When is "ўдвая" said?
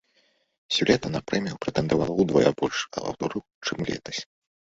2.25-2.49